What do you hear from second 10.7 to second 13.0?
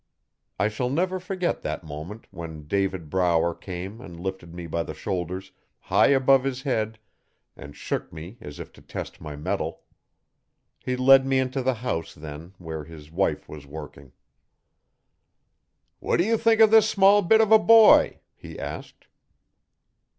He led me into the house then where